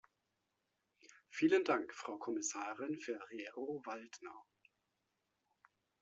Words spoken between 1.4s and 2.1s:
Dank,